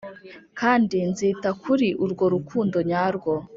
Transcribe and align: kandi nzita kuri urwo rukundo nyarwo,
kandi 0.59 0.97
nzita 1.09 1.49
kuri 1.61 1.87
urwo 2.03 2.25
rukundo 2.35 2.77
nyarwo, 2.89 3.33